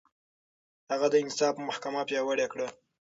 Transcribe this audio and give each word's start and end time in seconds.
هغه 0.91 1.07
د 1.09 1.15
انصاف 1.23 1.55
محکمه 1.67 2.01
پياوړې 2.09 2.47
کړه. 2.53 2.67